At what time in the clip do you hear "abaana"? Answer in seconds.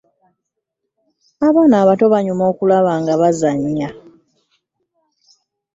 1.47-1.75